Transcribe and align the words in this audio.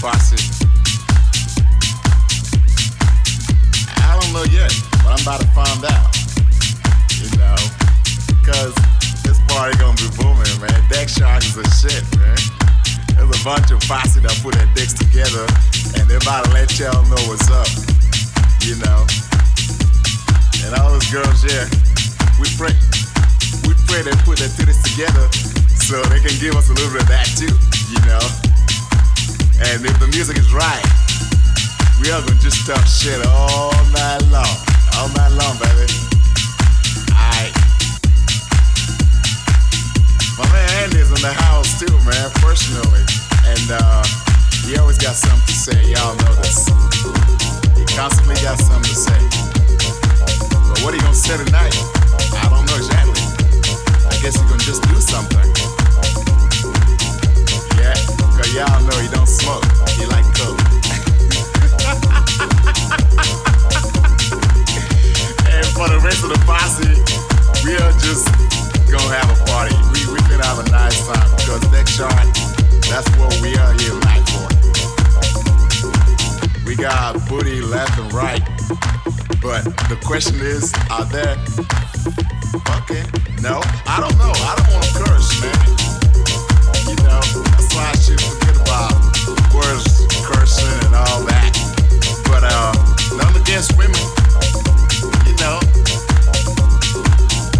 posse. 0.00 0.40
I 4.00 4.16
don't 4.20 4.32
know 4.32 4.44
yet, 4.48 4.72
but 5.04 5.12
I'm 5.12 5.22
about 5.22 5.40
to 5.40 5.48
find 5.52 5.84
out. 5.84 6.08
You 7.20 7.32
this 9.24 9.40
party 9.48 9.76
gonna 9.78 9.96
be 9.96 10.08
booming, 10.16 10.56
man. 10.60 10.80
Is 11.44 11.56
a 11.56 11.66
shit, 11.76 12.04
man. 12.16 12.38
There's 13.12 13.28
a 13.28 13.40
bunch 13.44 13.70
of 13.70 13.80
that 14.24 14.36
put 14.42 14.54
their 14.56 14.68
dicks 14.74 14.94
together, 14.94 15.44
and 16.00 16.08
they're 16.08 16.22
about 16.22 16.46
to 16.46 16.50
let 16.52 16.72
y'all 16.78 17.04
know 17.12 17.20
what's 17.28 17.50
up. 17.50 17.68
You 18.64 18.80
know, 18.80 19.04
and 20.64 20.72
all 20.80 20.92
those 20.92 21.08
girls, 21.12 21.44
we 22.40 22.48
pray, 22.56 22.72
we 23.68 23.76
pray 23.84 24.00
they 24.00 24.16
put 24.24 24.40
their 24.40 24.48
titties 24.48 24.80
together 24.80 25.28
so 25.76 26.00
they 26.08 26.20
can 26.20 26.32
give 26.40 26.56
us 26.56 26.70
a 26.70 26.74
little 26.74 26.92
bit 26.92 27.02
of 27.02 27.08
that 27.08 27.28
too, 27.36 27.52
you 27.92 28.00
know. 28.08 28.53
And 29.72 29.84
if 29.86 29.98
the 29.98 30.06
music 30.08 30.36
is 30.36 30.52
right, 30.52 30.84
we 32.00 32.12
are 32.12 32.20
gonna 32.20 32.38
just 32.38 32.66
talk 32.66 32.84
shit 32.84 33.24
all 33.24 33.72
night 33.96 34.20
long, 34.28 34.54
all 35.00 35.08
night 35.16 35.32
long, 35.40 35.56
baby. 35.56 35.88
Alright. 37.08 37.54
My 40.36 40.44
man 40.52 40.68
Andy's 40.84 41.08
in 41.08 41.20
the 41.24 41.32
house 41.32 41.80
too, 41.80 41.90
man, 42.04 42.28
personally. 42.44 43.04
And 43.48 43.66
uh, 43.72 44.04
he 44.68 44.76
always 44.76 44.98
got 44.98 45.16
something 45.16 45.48
to 45.48 45.56
say. 45.56 45.80
Y'all 45.96 46.12
know 46.12 46.34
this. 46.44 46.68
He 47.72 47.88
constantly 47.96 48.36
got 48.44 48.60
something 48.60 48.84
to 48.84 48.98
say. 49.00 49.20
But 50.68 50.84
what 50.84 50.92
he 50.92 51.00
gonna 51.00 51.14
say 51.16 51.40
tonight? 51.40 51.72
I 52.36 52.52
don't 52.52 52.68
know 52.68 52.76
exactly. 52.76 53.16
I 54.12 54.14
guess 54.20 54.36
he 54.36 54.44
gonna 54.44 54.60
just 54.60 54.82
do 54.82 55.00
something. 55.00 55.53
Y'all 58.52 58.84
know 58.84 58.98
he 59.00 59.08
don't 59.08 59.26
smoke. 59.26 59.64
He 59.96 60.04
like 60.06 60.24
coke. 60.36 60.58
and 65.48 65.64
for 65.72 65.88
the 65.88 65.98
rest 66.04 66.22
of 66.22 66.28
the 66.30 66.38
posse, 66.44 66.94
we 67.64 67.72
are 67.80 67.92
just 67.98 68.28
gonna 68.90 69.14
have 69.14 69.30
a 69.32 69.36
party. 69.50 69.74
We 69.92 70.06
we 70.12 70.18
gonna 70.28 70.44
have 70.44 70.58
a 70.60 70.64
nice 70.70 71.00
time 71.06 71.30
because 71.36 71.62
next 71.72 71.92
shot, 71.96 72.12
that's 72.90 73.08
what 73.16 73.32
we 73.40 73.56
are 73.56 73.72
here 73.80 73.98
for. 74.30 74.46
We 76.64 76.76
got 76.76 77.26
booty 77.28 77.60
left 77.60 77.98
and 77.98 78.12
right, 78.12 78.42
but 79.42 79.64
the 79.88 79.96
question 80.04 80.36
is, 80.40 80.72
are 80.90 81.04
there 81.06 81.36
fucking? 82.66 83.06
No, 83.42 83.60
I 83.86 84.00
don't 84.00 84.16
know. 84.18 84.32
I 84.32 84.54
don't 84.58 84.72
want 84.72 84.84
to 84.84 84.92
curse, 85.02 85.40
man. 85.40 85.58
You 86.88 86.96
know, 87.02 87.20
I 87.76 87.94
should 87.98 88.20
forget 88.20 88.56
about 88.62 88.94
words, 89.54 90.06
cursing, 90.22 90.70
and 90.86 90.94
all 90.94 91.22
that. 91.26 91.50
But 92.26 92.44
uh, 92.46 92.74
against 93.54 93.76
women, 93.78 94.00
you 95.28 95.34
know. 95.38 95.60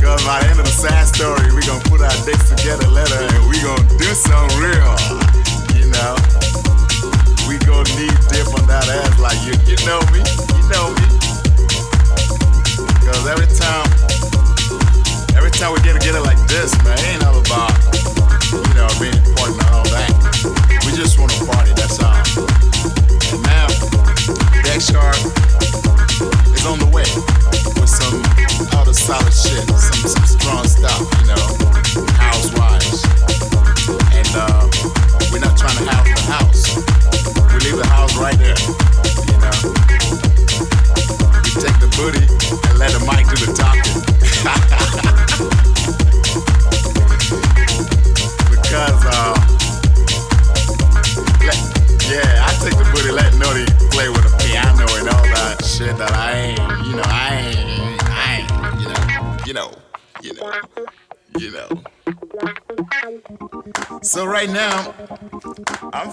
Cause 0.01 0.25
by 0.27 0.43
the 0.43 0.49
end 0.51 0.59
of 0.59 0.67
the 0.67 0.75
sad 0.75 1.07
story, 1.07 1.55
we 1.55 1.63
gonna 1.63 1.85
put 1.87 2.01
our 2.01 2.19
dicks 2.27 2.51
together 2.51 2.89
and 2.89 3.47
we 3.47 3.61
gonna 3.63 3.87
do 3.95 4.11
something 4.17 4.59
real, 4.59 4.91
you 5.77 5.87
know. 5.93 6.19
We 7.47 7.63
gonna 7.63 7.87
dip 8.33 8.49
on 8.59 8.67
that 8.67 8.89
ass 8.91 9.21
like 9.21 9.39
you, 9.47 9.55
know 9.87 10.01
me, 10.11 10.25
you 10.59 10.65
know 10.73 10.91
me. 10.99 11.07
Cause 13.05 13.25
every 13.31 13.47
time, 13.55 13.87
every 15.37 15.53
time 15.53 15.71
we 15.77 15.79
get 15.85 15.95
together 16.01 16.25
like 16.27 16.41
this, 16.49 16.73
man, 16.83 16.99
ain't 17.13 17.23
all 17.23 17.39
about, 17.39 17.71
you 18.51 18.75
know, 18.75 18.89
being 18.99 19.15
important 19.15 19.74
just 20.95 21.19
wanna 21.19 21.35
party, 21.45 21.73
that's 21.75 21.99
all. 22.01 22.15
Now, 23.43 23.67
is 26.55 26.67
on 26.67 26.79
the 26.79 26.89
way 26.93 27.09
with 27.81 27.89
some 27.89 28.23
solid 28.95 29.35
shit, 29.35 29.69
some 29.69 30.25
strong 30.25 30.67
stuff, 30.69 31.01
you 31.21 31.27
know, 31.27 31.47
housewives. 32.15 33.03
And 34.15 34.29
uh, 34.37 34.69
we're 35.33 35.41
not 35.41 35.59
trying 35.59 35.77
to 35.79 35.91
house 35.91 36.09
the 36.15 36.23
house. 36.31 37.14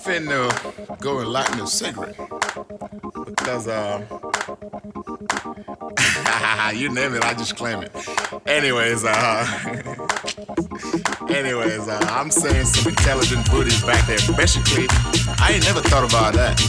Finna 0.03 0.49
go 0.99 1.19
and 1.19 1.29
light 1.29 1.49
a 1.59 1.67
cigarette 1.67 2.17
because 3.25 3.67
uh, 3.67 4.01
you 6.75 6.89
name 6.91 7.13
it, 7.13 7.23
I 7.23 7.35
just 7.35 7.55
claim 7.55 7.83
it. 7.83 7.91
Anyways, 8.47 9.05
uh, 9.05 9.45
anyways, 11.29 11.87
uh, 11.87 11.99
I'm 12.09 12.31
saying 12.31 12.65
some 12.65 12.89
intelligent 12.89 13.49
booties 13.51 13.83
back 13.83 14.07
there. 14.07 14.17
Basically, 14.35 14.87
I 15.39 15.51
ain't 15.53 15.65
never 15.65 15.81
thought 15.81 16.09
about 16.09 16.33
that. 16.33 16.59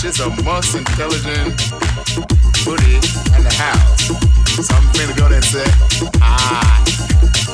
She's 0.00 0.18
the 0.18 0.30
most 0.44 0.74
intelligent 0.76 1.56
booty 2.64 2.96
in 3.36 3.42
the 3.42 3.54
house. 3.58 4.06
So 4.64 4.74
I'm 4.74 4.84
finna 4.94 5.16
go 5.18 5.28
there 5.28 5.38
and 5.38 5.44
say, 5.44 5.64
ah. 6.22 7.53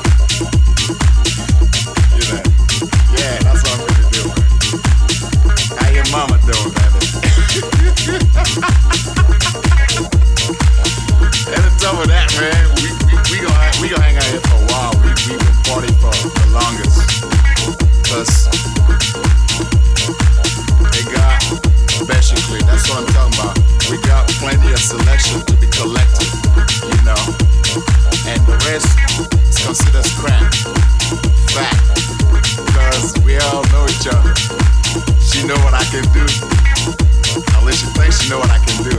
She 35.41 35.47
know 35.47 35.55
what 35.63 35.73
I 35.73 35.83
can 35.85 36.03
do. 36.11 37.20
Least 37.63 37.79
she 37.79 37.85
thinks 37.93 38.21
she 38.21 38.29
know 38.29 38.39
what 38.39 38.49
I 38.49 38.57
can 38.65 38.83
do. 38.83 38.91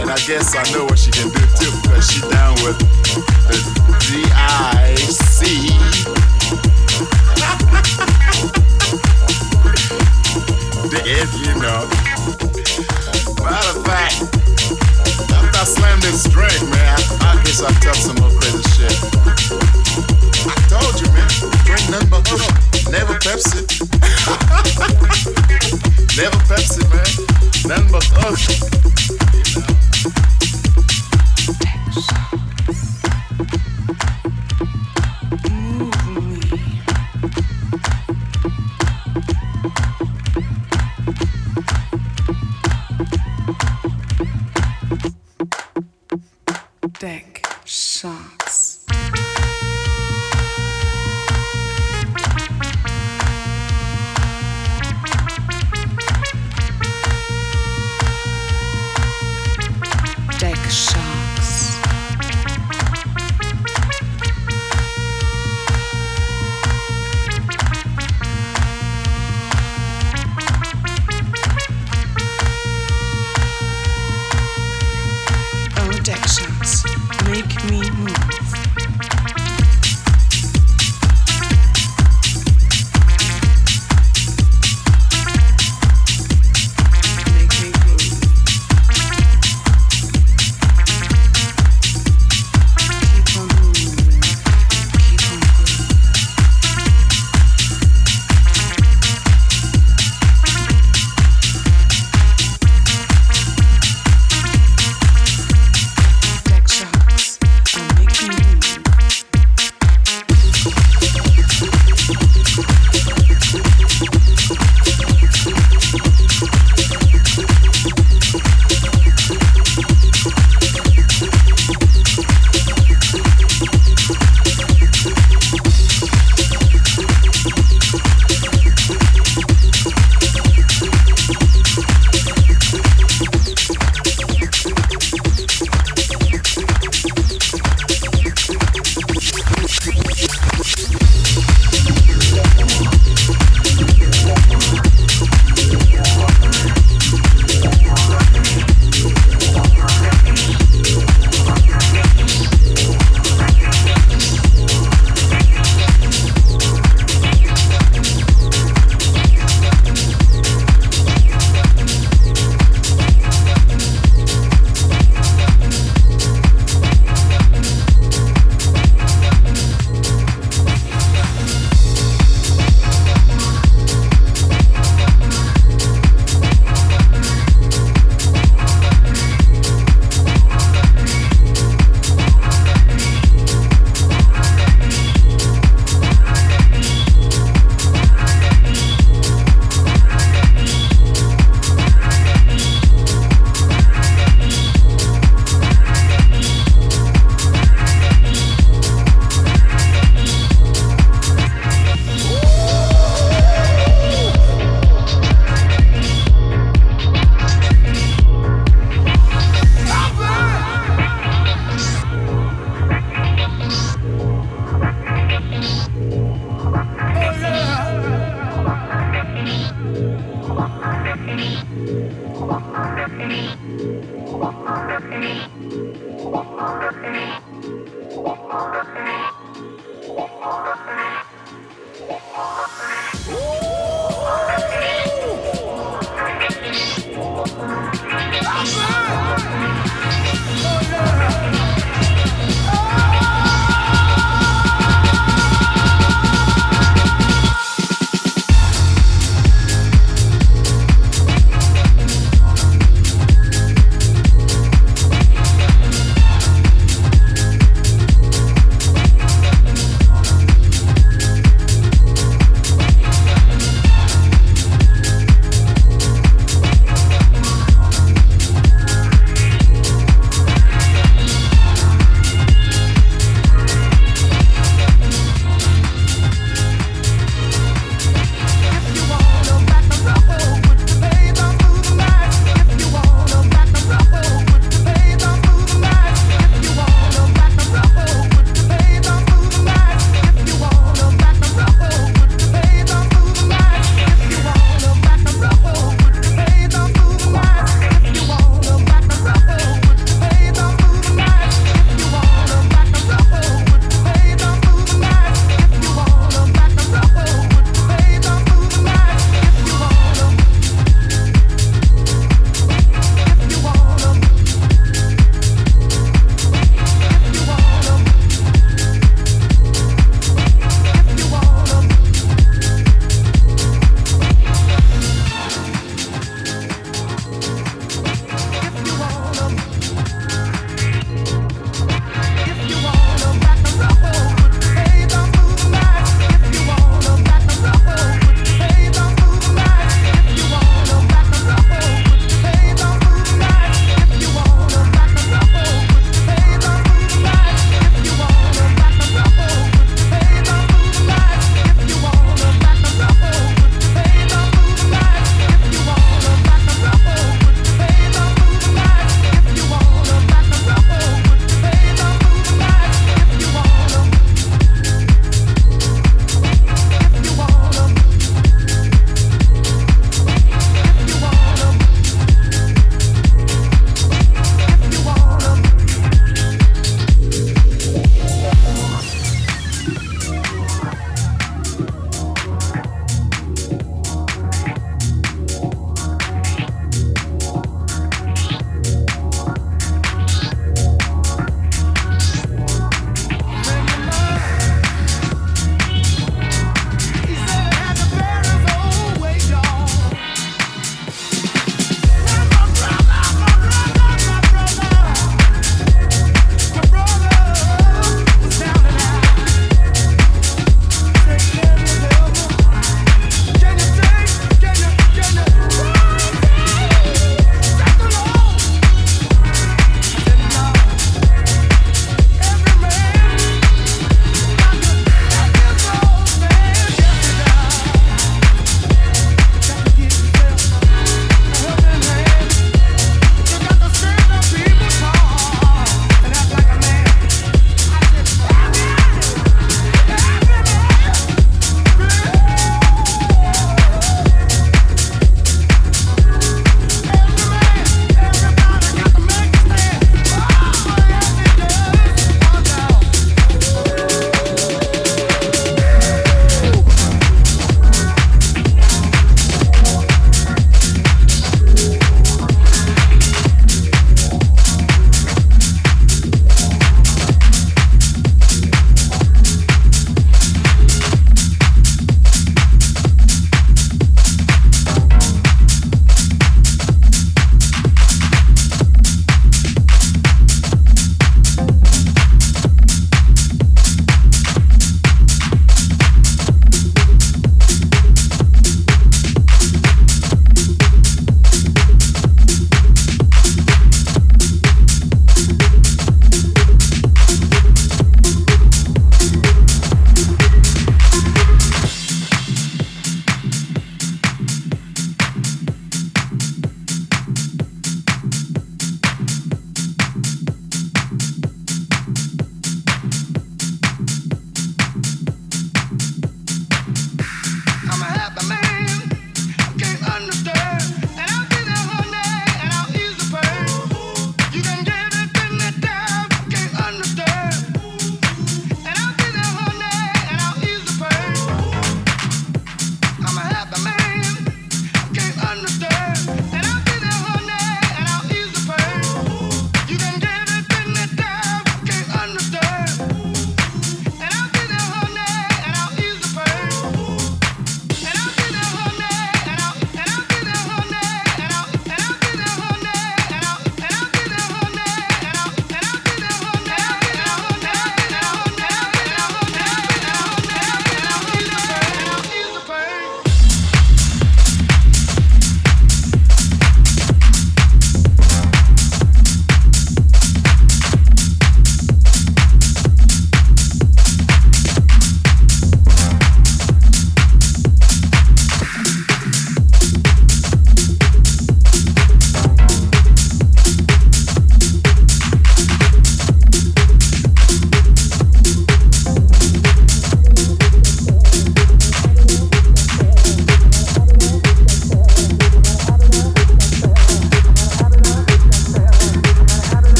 And 0.00 0.10
I 0.10 0.16
guess 0.26 0.54
I 0.54 0.62
know 0.72 0.84
what 0.84 0.98
she 0.98 1.10
can 1.10 1.28
do 1.28 1.40
too, 1.58 1.70
because 1.82 2.10
she 2.10 2.20
down 2.30 2.54
with 2.64 2.78
the 3.48 3.56
D-I-C. 4.08 5.70
F, 11.08 11.32
you 11.38 11.54
know. 11.62 11.86
Matter 13.44 13.78
of 13.78 13.84
fact, 13.86 14.22
after 15.30 15.56
I 15.56 15.64
slam 15.64 16.00
this 16.00 16.24
drink, 16.24 16.60
man, 16.68 16.98
I, 17.20 17.40
guess 17.44 17.62
I 17.62 17.70
talk 17.78 17.94
some 17.94 18.16
more 18.16 18.32
crazy 18.40 18.64
shit. 18.74 20.05
Told 20.68 21.00
you, 21.00 21.08
man, 21.12 21.30
but. 21.66 22.48
Never 22.90 23.14
Pepsi. 23.18 23.66
Never 26.16 26.38
Pepsi, 26.46 26.82
man. 26.90 27.06
Nothing 27.66 27.90
but 27.90 28.04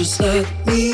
just 0.00 0.18
let 0.20 0.66
me. 0.66 0.89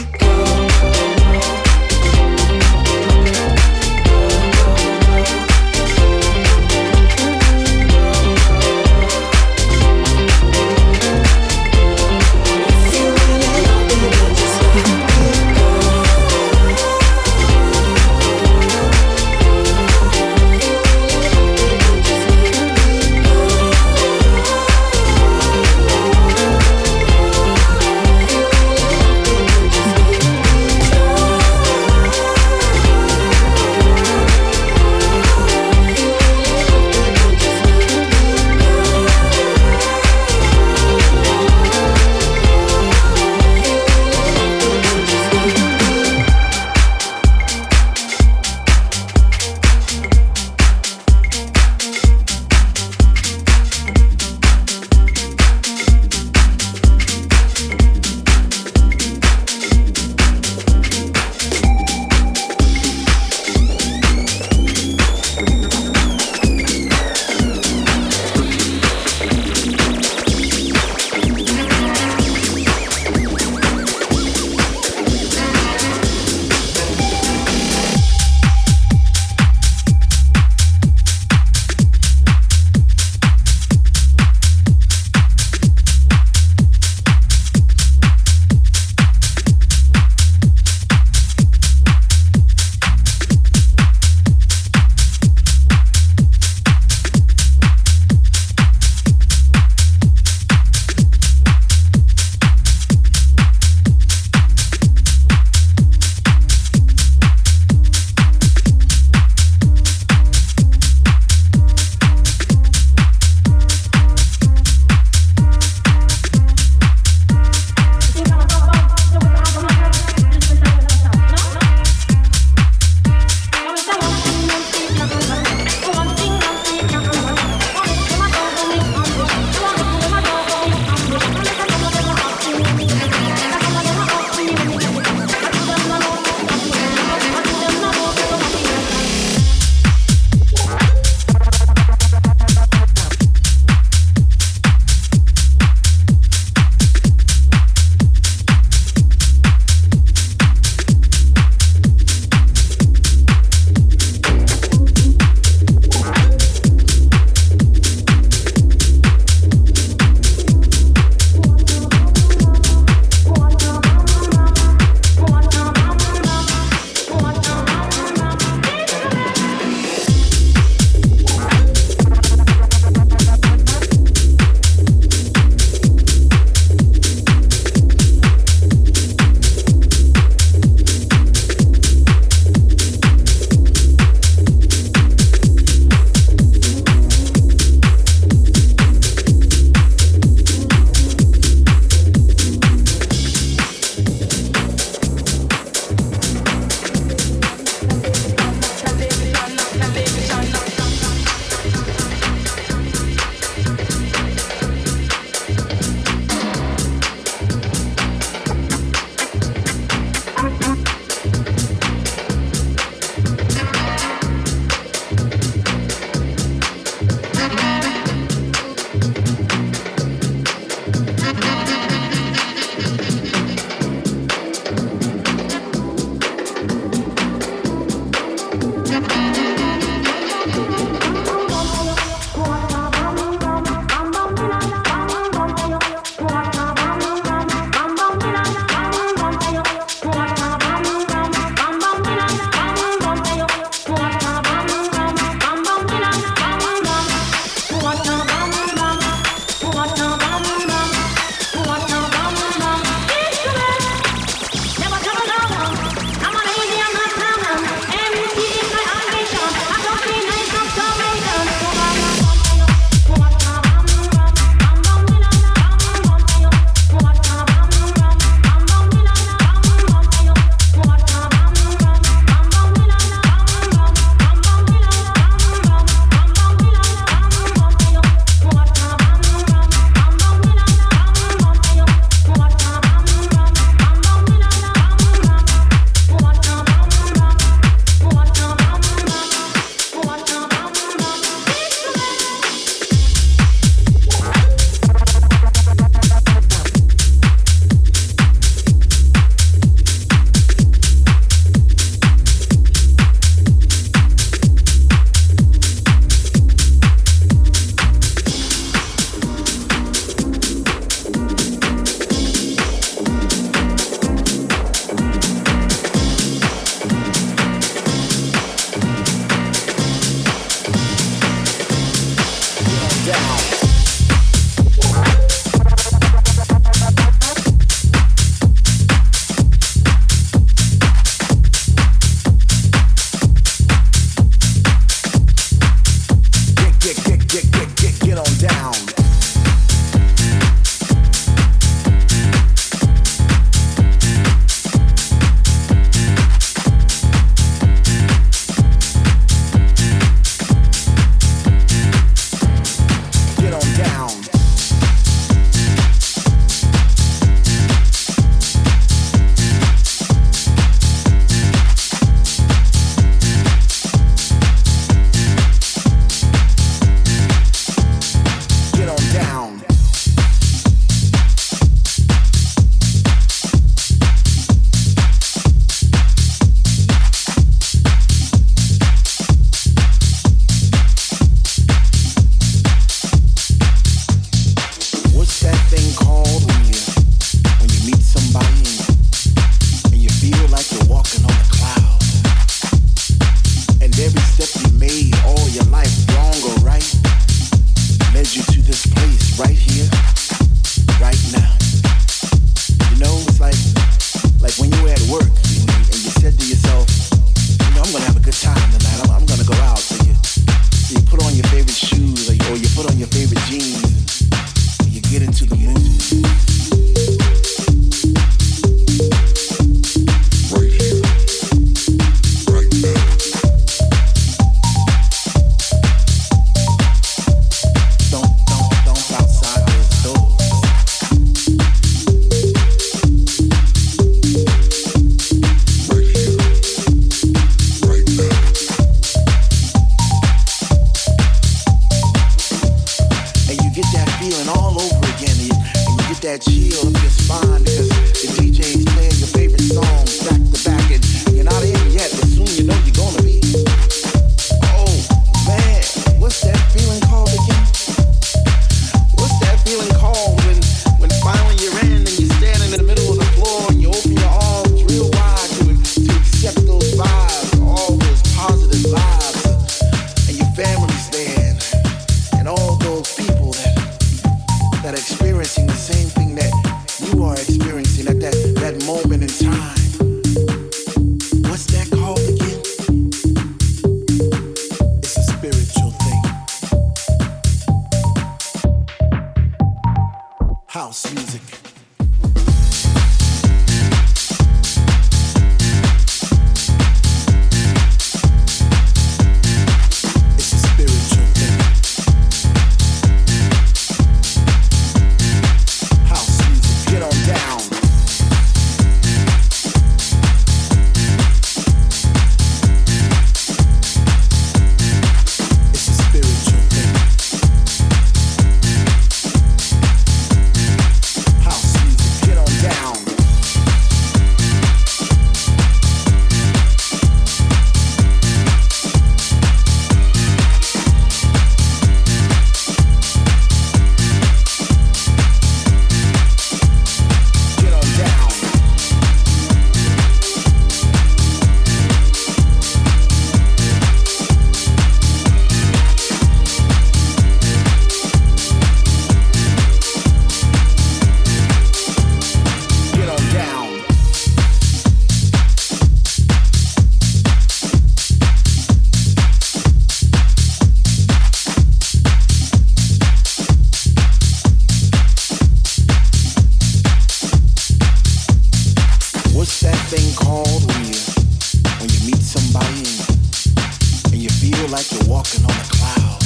you're 574.93 575.09
walking 575.09 575.43
on 575.43 575.57
the 575.57 575.69
cloud. 575.73 576.21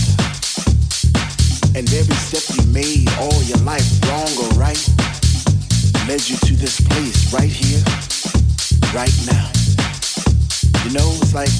And 1.76 1.86
every 1.94 2.18
step 2.18 2.44
you 2.56 2.64
made 2.72 3.08
all 3.20 3.42
your 3.44 3.58
life, 3.64 3.86
wrong 4.06 4.30
or 4.42 4.50
right, 4.58 4.80
led 6.08 6.22
you 6.28 6.36
to 6.48 6.52
this 6.56 6.80
place 6.80 7.32
right 7.32 7.50
here, 7.50 7.82
right 8.92 9.14
now. 9.26 9.46
You 10.84 10.92
know, 10.96 11.08
it's 11.22 11.34
like 11.34 11.52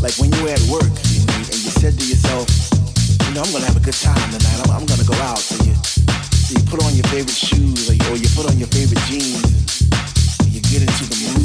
like 0.00 0.16
when 0.18 0.30
you 0.32 0.42
were 0.44 0.54
at 0.54 0.62
work 0.70 0.86
and, 0.86 1.26
you 1.50 1.72
said 1.82 1.98
to 1.98 2.04
yourself, 2.06 2.46
you 3.26 3.34
know, 3.34 3.42
I'm 3.42 3.52
gonna 3.52 3.66
have 3.66 3.76
a 3.76 3.84
good 3.84 3.94
time 3.94 4.14
tonight. 4.30 4.70
I'm, 4.70 4.86
gonna 4.86 5.04
go 5.04 5.14
out. 5.24 5.38
So 5.38 5.56
you, 5.64 5.74
so 5.74 6.58
you 6.58 6.64
put 6.70 6.84
on 6.84 6.94
your 6.94 7.06
favorite 7.10 7.34
shoes 7.34 7.90
or 7.90 7.94
you, 7.94 8.28
put 8.34 8.46
on 8.50 8.58
your 8.58 8.68
favorite 8.68 9.02
jeans. 9.10 9.42
And 10.40 10.52
you 10.52 10.60
get 10.60 10.82
into 10.82 11.04
the 11.10 11.32
mood. 11.32 11.35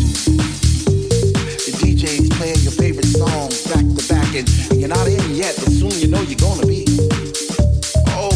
and 4.41 4.79
you're 4.79 4.89
not 4.89 5.07
in 5.07 5.35
yet, 5.35 5.55
but 5.57 5.71
soon 5.71 5.91
you 5.99 6.07
know 6.07 6.21
you're 6.21 6.39
gonna 6.39 6.65
be. 6.65 6.85
Oh 8.09 8.31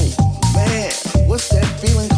man, 0.54 0.92
what's 1.28 1.50
that 1.50 1.66
feeling? 1.80 2.15